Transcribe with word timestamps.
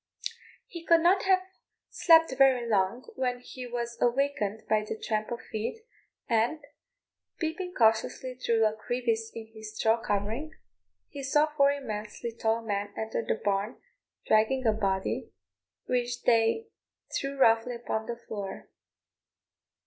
He 0.65 0.83
could 0.83 1.01
not 1.01 1.21
have 1.25 1.43
slept 1.91 2.33
very 2.35 2.67
long 2.67 3.03
when 3.15 3.39
he 3.39 3.67
was 3.67 3.99
awakened 4.01 4.63
by 4.67 4.83
the 4.83 4.97
tramp 4.97 5.29
of 5.31 5.41
feet, 5.51 5.85
and, 6.27 6.65
peeping 7.37 7.75
cautiously 7.75 8.33
through 8.33 8.65
a 8.65 8.73
crevice 8.73 9.29
in 9.35 9.51
his 9.53 9.75
straw 9.75 10.01
covering, 10.01 10.55
he 11.07 11.21
saw 11.21 11.53
four 11.55 11.71
immensely 11.71 12.31
tall 12.35 12.63
men 12.63 12.91
enter 12.97 13.23
the 13.23 13.35
barn, 13.45 13.79
dragging 14.25 14.65
a 14.65 14.73
body, 14.73 15.29
which 15.85 16.23
they 16.23 16.65
threw 17.15 17.37
roughly 17.37 17.75
upon 17.75 18.07
the 18.07 18.17
floor. 18.27 18.69